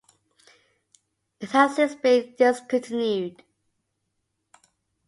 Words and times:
It 1.39 1.51
has 1.51 1.75
since 1.75 1.93
been 1.93 2.33
discontinued. 2.35 3.43